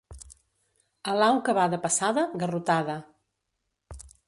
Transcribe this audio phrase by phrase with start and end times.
[1.11, 2.99] A l'au que va de passada, garrotada.